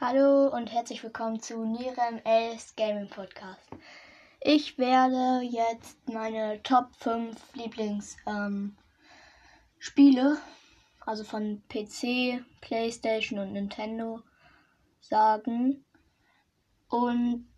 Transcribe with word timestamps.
Hallo 0.00 0.46
und 0.54 0.72
herzlich 0.72 1.02
willkommen 1.02 1.40
zu 1.40 1.64
Nirem 1.64 2.20
Els 2.22 2.76
Gaming 2.76 3.08
Podcast. 3.08 3.68
Ich 4.40 4.78
werde 4.78 5.44
jetzt 5.44 6.08
meine 6.08 6.62
Top 6.62 6.94
5 7.00 7.36
Lieblingsspiele, 7.54 8.76
ähm, 9.88 10.36
also 11.00 11.24
von 11.24 11.64
PC, 11.68 12.44
PlayStation 12.60 13.40
und 13.40 13.54
Nintendo, 13.54 14.22
sagen. 15.00 15.84
Und 16.88 17.48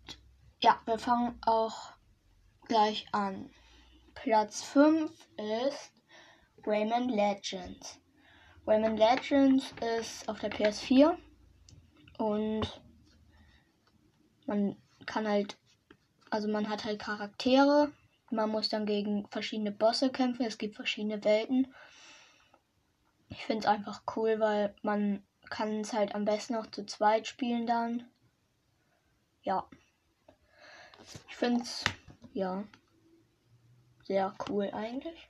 ja, 0.61 0.81
wir 0.85 0.97
fangen 0.97 1.37
auch 1.45 1.93
gleich 2.67 3.05
an. 3.11 3.51
Platz 4.15 4.63
5 4.63 5.11
ist 5.37 5.91
Rayman 6.65 7.07
Legends. 7.07 7.99
Rayman 8.65 8.97
Legends 8.97 9.75
ist 9.99 10.27
auf 10.27 10.39
der 10.39 10.49
PS4 10.49 11.15
und 12.21 12.67
man 14.45 14.75
kann 15.07 15.27
halt, 15.27 15.57
also 16.29 16.47
man 16.47 16.69
hat 16.69 16.85
halt 16.85 16.99
Charaktere. 16.99 17.91
Man 18.29 18.51
muss 18.51 18.69
dann 18.69 18.85
gegen 18.85 19.27
verschiedene 19.29 19.71
Bosse 19.71 20.11
kämpfen. 20.11 20.45
Es 20.45 20.59
gibt 20.59 20.75
verschiedene 20.75 21.23
Welten. 21.23 21.73
Ich 23.29 23.43
finde 23.45 23.61
es 23.61 23.65
einfach 23.65 24.03
cool, 24.15 24.39
weil 24.39 24.75
man 24.83 25.23
kann 25.49 25.81
es 25.81 25.93
halt 25.93 26.13
am 26.13 26.25
besten 26.25 26.55
auch 26.55 26.67
zu 26.67 26.85
zweit 26.85 27.25
spielen 27.25 27.65
dann. 27.65 28.07
Ja. 29.41 29.67
Ich 31.27 31.35
finde 31.35 31.63
es, 31.63 31.83
ja, 32.33 32.63
sehr 34.03 34.35
cool 34.47 34.69
eigentlich. 34.73 35.27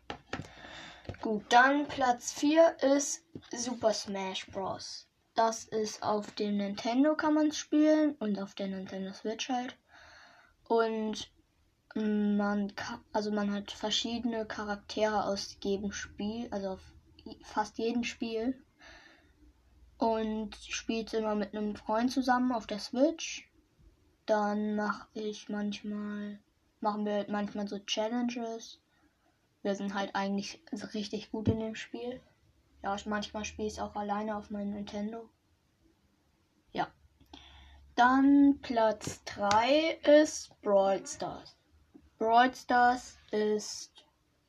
Gut, 1.22 1.46
dann 1.48 1.88
Platz 1.88 2.34
4 2.34 2.76
ist 2.82 3.24
Super 3.52 3.94
Smash 3.94 4.46
Bros. 4.48 5.08
Das 5.44 5.64
ist 5.64 6.04
auf 6.04 6.30
dem 6.36 6.58
Nintendo 6.58 7.16
kann 7.16 7.34
man 7.34 7.52
spielen 7.52 8.14
und 8.20 8.40
auf 8.40 8.54
der 8.54 8.68
Nintendo 8.68 9.12
Switch 9.12 9.50
halt. 9.50 9.76
Und 10.66 11.32
man 11.96 12.76
kann, 12.76 13.04
also 13.12 13.32
man 13.32 13.52
hat 13.52 13.72
verschiedene 13.72 14.46
Charaktere 14.46 15.26
aus 15.26 15.58
jedem 15.64 15.92
Spiel, 15.92 16.48
also 16.52 16.70
auf 16.70 16.94
fast 17.42 17.80
jedem 17.80 18.04
Spiel. 18.04 18.64
Und 19.98 20.56
spielt 20.58 21.12
immer 21.16 21.34
mit 21.34 21.56
einem 21.56 21.76
Freund 21.76 22.12
zusammen 22.12 22.52
auf 22.52 22.68
der 22.68 22.78
Switch. 22.78 23.50
Dann 24.28 24.76
mache 24.76 25.08
ich 25.16 25.50
manchmal, 25.50 26.38
machen 26.82 27.04
wir 27.04 27.26
manchmal 27.30 27.68
so 27.68 27.80
Challenges. 27.80 28.80
Wir 29.64 29.74
sind 29.74 29.96
halt 29.96 30.14
eigentlich 30.14 30.62
richtig 30.94 31.32
gut 31.32 31.48
in 31.48 31.60
dem 31.60 31.74
Spiel. 31.74 32.22
Ja, 32.84 32.96
manchmal 33.06 33.46
spiele 33.46 33.68
ich 33.68 33.74
es 33.74 33.80
auch 33.80 33.96
alleine 33.96 34.36
auf 34.36 34.50
meinem 34.50 34.74
Nintendo. 34.74 35.30
Dann 38.02 38.58
Platz 38.64 39.24
3 39.26 40.00
ist 40.02 40.60
Brawl 40.64 41.06
Stars. 41.06 41.56
Brawl 42.18 42.52
Stars 42.56 43.16
ist, 43.30 43.92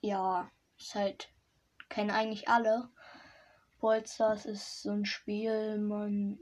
ja, 0.00 0.50
ist 0.78 0.94
halt, 0.94 1.28
kennen 1.90 2.10
eigentlich 2.10 2.48
alle. 2.48 2.88
Brawl 3.78 4.06
Stars 4.06 4.46
ist 4.46 4.80
so 4.80 4.92
ein 4.92 5.04
Spiel, 5.04 5.76
man 5.76 6.38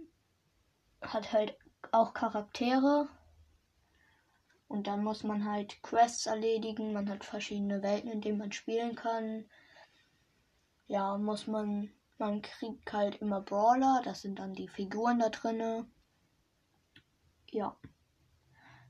hat 1.02 1.33
halt 1.33 1.58
auch 1.91 2.14
Charaktere. 2.14 3.08
Und 4.69 4.86
dann 4.86 5.02
muss 5.02 5.24
man 5.24 5.50
halt 5.50 5.83
Quests 5.83 6.27
erledigen. 6.27 6.92
Man 6.92 7.11
hat 7.11 7.24
verschiedene 7.24 7.83
Welten, 7.83 8.12
in 8.12 8.20
denen 8.20 8.39
man 8.39 8.52
spielen 8.52 8.95
kann 8.95 9.47
ja, 10.86 11.17
muss 11.19 11.47
man, 11.47 11.92
man 12.19 12.42
kriegt 12.42 12.92
halt 12.92 13.20
immer 13.22 13.41
Brawler, 13.41 14.02
das 14.05 14.22
sind 14.22 14.41
dann 14.41 14.55
die 14.55 14.67
Figuren 14.67 15.20
da 15.20 15.28
drinne. 15.28 15.86
Ja, 17.52 17.76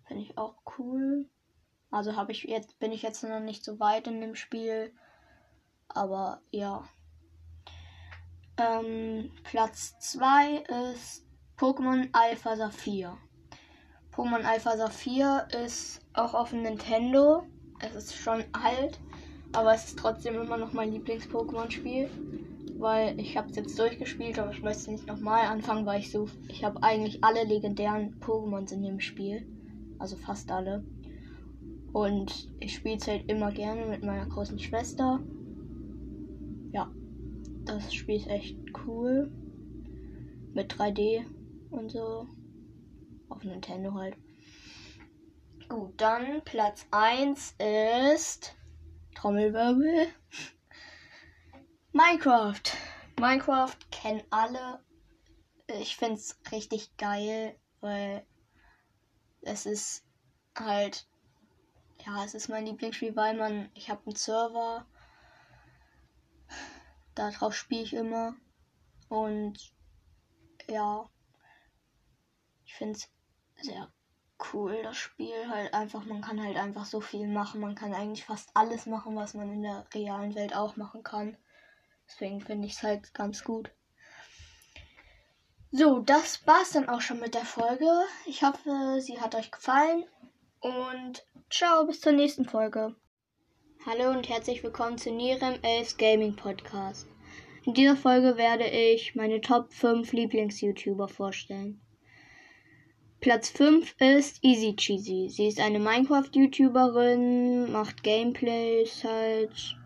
finde 0.06 0.22
ich 0.22 0.36
auch 0.36 0.56
cool. 0.78 1.28
Also 1.90 2.14
habe 2.14 2.32
ich 2.32 2.44
jetzt, 2.44 2.78
bin 2.78 2.92
ich 2.92 3.02
jetzt 3.02 3.22
noch 3.22 3.40
nicht 3.40 3.64
so 3.64 3.80
weit 3.80 4.06
in 4.06 4.20
dem 4.20 4.34
Spiel, 4.34 4.94
aber 5.88 6.42
ja. 6.50 6.84
Ähm, 8.56 9.32
Platz 9.44 9.98
2 9.98 10.64
ist 10.92 11.26
Pokémon 11.56 12.08
Alpha 12.12 12.56
Saphir. 12.56 13.16
Pokémon 14.12 14.44
Alpha 14.44 14.76
Saphir 14.76 15.48
ist 15.64 16.00
auch 16.12 16.34
auf 16.34 16.50
dem 16.50 16.62
Nintendo. 16.62 17.46
Es 17.80 17.94
ist 17.94 18.14
schon 18.14 18.44
alt, 18.52 19.00
aber 19.52 19.74
es 19.74 19.86
ist 19.86 19.98
trotzdem 19.98 20.34
immer 20.34 20.58
noch 20.58 20.72
mein 20.72 20.92
Lieblings-Pokémon-Spiel. 20.92 22.10
Weil 22.80 23.20
ich 23.20 23.36
habe 23.36 23.50
es 23.50 23.56
jetzt 23.56 23.78
durchgespielt, 23.78 24.38
aber 24.38 24.52
ich 24.52 24.62
möchte 24.62 24.90
nicht 24.90 25.06
nochmal 25.06 25.44
anfangen, 25.44 25.84
weil 25.84 26.00
ich 26.00 26.10
so. 26.10 26.28
Ich 26.48 26.64
habe 26.64 26.82
eigentlich 26.82 27.22
alle 27.22 27.44
legendären 27.44 28.18
Pokémons 28.20 28.72
in 28.72 28.82
dem 28.82 29.00
Spiel. 29.00 29.46
Also 29.98 30.16
fast 30.16 30.50
alle. 30.50 30.82
Und 31.92 32.50
ich 32.58 32.74
spiele 32.74 32.96
es 32.96 33.06
halt 33.06 33.30
immer 33.30 33.52
gerne 33.52 33.84
mit 33.84 34.02
meiner 34.02 34.26
großen 34.26 34.58
Schwester. 34.58 35.20
Ja, 36.72 36.90
das 37.66 37.92
Spiel 37.92 38.16
ist 38.16 38.28
echt 38.28 38.56
cool. 38.86 39.30
Mit 40.54 40.72
3D 40.72 41.24
und 41.70 41.90
so. 41.90 42.26
Auf 43.28 43.44
Nintendo 43.44 43.92
halt. 43.92 44.16
Gut, 45.68 45.92
dann 45.98 46.40
Platz 46.46 46.86
1 46.92 47.56
ist 47.58 48.56
Trommelwirbel. 49.14 50.06
Minecraft. 51.92 52.62
Minecraft 53.18 53.76
kennen 53.90 54.22
alle. 54.30 54.84
Ich 55.66 55.96
finde 55.96 56.14
es 56.14 56.38
richtig 56.52 56.96
geil, 56.96 57.58
weil 57.80 58.24
es 59.42 59.66
ist 59.66 60.04
halt, 60.56 61.08
ja, 62.06 62.24
es 62.24 62.34
ist 62.34 62.48
mein 62.48 62.66
Lieblingsspiel, 62.66 63.16
weil 63.16 63.36
man, 63.36 63.70
ich 63.74 63.90
habe 63.90 64.02
einen 64.06 64.14
Server, 64.14 64.86
darauf 67.16 67.54
spiele 67.54 67.82
ich 67.82 67.92
immer 67.92 68.36
und 69.08 69.74
ja, 70.68 71.10
ich 72.64 72.74
finde 72.74 72.98
es 72.98 73.10
sehr 73.64 73.92
cool, 74.52 74.80
das 74.84 74.96
Spiel. 74.96 75.48
Halt 75.48 75.74
einfach, 75.74 76.04
man 76.04 76.20
kann 76.20 76.40
halt 76.40 76.56
einfach 76.56 76.84
so 76.84 77.00
viel 77.00 77.26
machen. 77.26 77.60
Man 77.60 77.74
kann 77.74 77.94
eigentlich 77.94 78.24
fast 78.24 78.50
alles 78.54 78.86
machen, 78.86 79.16
was 79.16 79.34
man 79.34 79.52
in 79.52 79.62
der 79.62 79.86
realen 79.92 80.36
Welt 80.36 80.54
auch 80.54 80.76
machen 80.76 81.02
kann. 81.02 81.36
Deswegen 82.10 82.40
finde 82.40 82.66
ich 82.66 82.74
es 82.74 82.82
halt 82.82 83.14
ganz 83.14 83.44
gut. 83.44 83.70
So, 85.70 86.00
das 86.00 86.44
war's 86.46 86.72
dann 86.72 86.88
auch 86.88 87.00
schon 87.00 87.20
mit 87.20 87.34
der 87.34 87.44
Folge. 87.44 87.88
Ich 88.26 88.42
hoffe, 88.42 88.98
sie 89.00 89.20
hat 89.20 89.36
euch 89.36 89.52
gefallen. 89.52 90.04
Und 90.58 91.24
ciao, 91.48 91.86
bis 91.86 92.00
zur 92.00 92.10
nächsten 92.12 92.44
Folge. 92.44 92.96
Hallo 93.86 94.10
und 94.10 94.28
herzlich 94.28 94.64
willkommen 94.64 94.98
zu 94.98 95.12
Nirem 95.12 95.60
11 95.62 95.96
Gaming 95.98 96.34
Podcast. 96.34 97.06
In 97.64 97.74
dieser 97.74 97.96
Folge 97.96 98.36
werde 98.36 98.66
ich 98.66 99.14
meine 99.14 99.40
Top 99.40 99.72
5 99.72 100.12
Lieblings-YouTuber 100.12 101.06
vorstellen. 101.06 101.80
Platz 103.20 103.50
5 103.50 103.94
ist 104.00 104.42
Easy 104.42 104.74
Cheesy. 104.74 105.28
Sie 105.28 105.46
ist 105.46 105.60
eine 105.60 105.78
Minecraft-YouTuberin, 105.78 107.70
macht 107.70 108.02
Gameplays 108.02 109.04
halt 109.04 109.76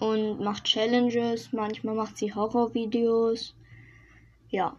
und 0.00 0.40
macht 0.40 0.64
Challenges. 0.64 1.52
Manchmal 1.52 1.94
macht 1.94 2.16
sie 2.18 2.34
Horrorvideos. 2.34 3.54
Ja. 4.48 4.76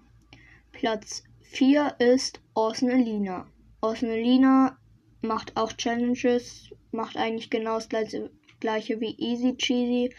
Platz 0.73 1.23
4 1.41 1.95
ist. 1.99 2.41
Awesome 2.53 2.91
Alina 2.91 4.77
macht 5.21 5.55
auch 5.55 5.73
Challenges, 5.73 6.69
macht 6.91 7.17
eigentlich 7.17 7.49
genau 7.49 7.75
das 7.75 7.89
gleiche, 7.89 8.31
gleiche 8.59 8.99
wie 8.99 9.15
Easy 9.17 9.55
Cheesy, 9.55 10.13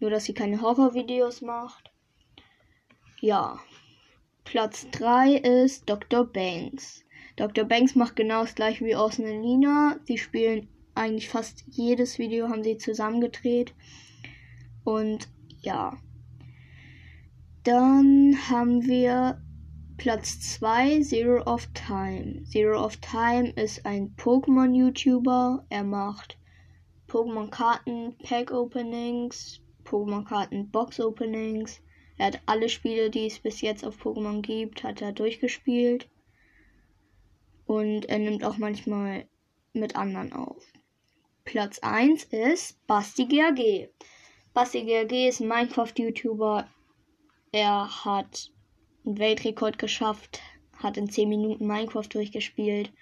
nur 0.00 0.10
dass 0.10 0.24
sie 0.24 0.34
keine 0.34 0.60
Horrorvideos 0.60 1.40
macht. 1.42 1.90
Ja. 3.20 3.60
Platz 4.44 4.86
3 4.92 5.34
ist 5.34 5.88
Dr. 5.88 6.24
Banks. 6.24 7.04
Dr. 7.36 7.64
Banks 7.64 7.94
macht 7.94 8.16
genau 8.16 8.40
das 8.42 8.54
gleiche 8.54 8.84
wie 8.84 8.96
Orson 8.96 9.26
und. 9.26 10.00
Sie 10.04 10.18
spielen 10.18 10.68
eigentlich 10.94 11.28
fast 11.28 11.64
jedes 11.70 12.18
Video, 12.18 12.48
haben 12.48 12.64
sie 12.64 12.78
zusammengedreht. 12.78 13.74
Und 14.88 15.28
ja. 15.60 15.98
Dann 17.62 18.34
haben 18.48 18.86
wir 18.86 19.38
Platz 19.98 20.40
2, 20.54 21.02
Zero 21.02 21.42
of 21.42 21.68
Time. 21.74 22.42
Zero 22.44 22.82
of 22.82 22.96
Time 22.96 23.50
ist 23.50 23.84
ein 23.84 24.16
Pokémon-YouTuber. 24.16 25.66
Er 25.68 25.84
macht 25.84 26.38
Pokémon-Karten, 27.06 28.16
Pack-Openings, 28.22 29.60
Pokémon-Karten, 29.84 30.70
Box-Openings. 30.70 31.82
Er 32.16 32.28
hat 32.28 32.40
alle 32.46 32.70
Spiele, 32.70 33.10
die 33.10 33.26
es 33.26 33.40
bis 33.40 33.60
jetzt 33.60 33.84
auf 33.84 34.00
Pokémon 34.00 34.40
gibt, 34.40 34.84
hat 34.84 35.02
er 35.02 35.12
durchgespielt. 35.12 36.08
Und 37.66 38.06
er 38.06 38.20
nimmt 38.20 38.42
auch 38.42 38.56
manchmal 38.56 39.28
mit 39.74 39.96
anderen 39.96 40.32
auf. 40.32 40.64
Platz 41.44 41.78
1 41.80 42.24
ist 42.24 42.86
Basti 42.86 43.26
GAG. 43.26 43.90
Basti 44.58 44.82
GAG 44.82 45.12
ist 45.12 45.38
ein 45.38 45.46
Minecraft-YouTuber. 45.46 46.68
Er 47.52 48.04
hat 48.04 48.50
einen 49.06 49.16
Weltrekord 49.16 49.78
geschafft, 49.78 50.40
hat 50.72 50.96
in 50.96 51.08
10 51.08 51.28
Minuten 51.28 51.64
Minecraft 51.64 52.08
durchgespielt. 52.08 52.92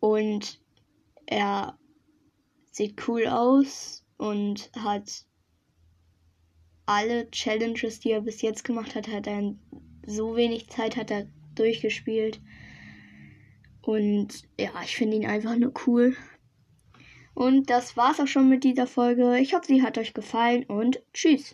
Und 0.00 0.60
er 1.26 1.78
sieht 2.72 3.06
cool 3.06 3.28
aus 3.28 4.04
und 4.16 4.72
hat 4.76 5.24
alle 6.86 7.30
Challenges, 7.30 8.00
die 8.00 8.10
er 8.10 8.22
bis 8.22 8.42
jetzt 8.42 8.64
gemacht 8.64 8.96
hat, 8.96 9.06
hat 9.06 9.28
er 9.28 9.38
in 9.38 9.60
so 10.04 10.34
wenig 10.34 10.68
Zeit 10.68 10.96
hat 10.96 11.12
er 11.12 11.28
durchgespielt. 11.54 12.40
Und 13.82 14.42
ja, 14.58 14.72
ich 14.82 14.96
finde 14.96 15.18
ihn 15.18 15.26
einfach 15.26 15.54
nur 15.54 15.72
cool. 15.86 16.16
Und 17.38 17.70
das 17.70 17.96
war's 17.96 18.18
auch 18.18 18.26
schon 18.26 18.48
mit 18.48 18.64
dieser 18.64 18.88
Folge. 18.88 19.38
Ich 19.38 19.54
hoffe, 19.54 19.66
sie 19.66 19.82
hat 19.84 19.96
euch 19.96 20.12
gefallen 20.12 20.64
und 20.64 21.00
tschüss. 21.14 21.46